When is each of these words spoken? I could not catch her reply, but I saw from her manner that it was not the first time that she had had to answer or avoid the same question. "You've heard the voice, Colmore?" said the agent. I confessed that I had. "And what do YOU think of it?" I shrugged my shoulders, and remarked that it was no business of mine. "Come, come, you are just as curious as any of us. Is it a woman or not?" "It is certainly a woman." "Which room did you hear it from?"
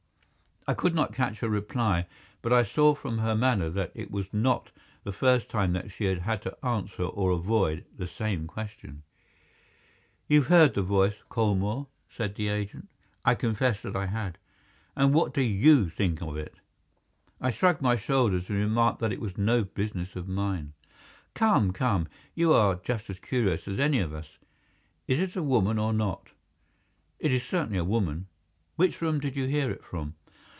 I 0.67 0.75
could 0.75 0.93
not 0.93 1.11
catch 1.11 1.39
her 1.39 1.49
reply, 1.49 2.05
but 2.43 2.53
I 2.53 2.63
saw 2.63 2.93
from 2.93 3.17
her 3.17 3.33
manner 3.35 3.67
that 3.71 3.91
it 3.95 4.11
was 4.11 4.31
not 4.31 4.69
the 5.03 5.11
first 5.11 5.49
time 5.49 5.73
that 5.73 5.91
she 5.91 6.05
had 6.05 6.19
had 6.19 6.43
to 6.43 6.55
answer 6.63 7.01
or 7.01 7.31
avoid 7.31 7.83
the 7.97 8.05
same 8.05 8.45
question. 8.45 9.01
"You've 10.27 10.45
heard 10.47 10.75
the 10.75 10.83
voice, 10.83 11.15
Colmore?" 11.29 11.87
said 12.11 12.35
the 12.35 12.49
agent. 12.49 12.89
I 13.25 13.33
confessed 13.33 13.81
that 13.81 13.95
I 13.95 14.05
had. 14.05 14.37
"And 14.95 15.15
what 15.15 15.33
do 15.33 15.41
YOU 15.41 15.89
think 15.89 16.21
of 16.21 16.37
it?" 16.37 16.53
I 17.41 17.49
shrugged 17.49 17.81
my 17.81 17.95
shoulders, 17.95 18.47
and 18.47 18.59
remarked 18.59 18.99
that 18.99 19.11
it 19.11 19.19
was 19.19 19.39
no 19.39 19.63
business 19.63 20.15
of 20.15 20.27
mine. 20.27 20.73
"Come, 21.33 21.73
come, 21.73 22.07
you 22.35 22.53
are 22.53 22.75
just 22.75 23.09
as 23.09 23.17
curious 23.19 23.67
as 23.67 23.79
any 23.79 23.97
of 23.97 24.13
us. 24.13 24.37
Is 25.07 25.19
it 25.19 25.35
a 25.35 25.41
woman 25.41 25.79
or 25.79 25.91
not?" 25.91 26.29
"It 27.17 27.31
is 27.33 27.41
certainly 27.41 27.79
a 27.79 27.83
woman." 27.83 28.27
"Which 28.75 29.01
room 29.01 29.19
did 29.19 29.35
you 29.35 29.47
hear 29.47 29.71
it 29.71 29.83
from?" 29.83 30.13